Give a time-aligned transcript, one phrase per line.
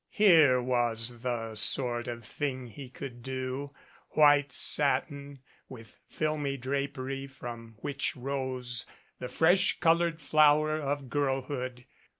[0.09, 3.69] Here was the sort of thing he could do
[4.13, 8.87] white satin with filmy drapery from which rose
[9.19, 11.85] the fresh colored flower of girlhood.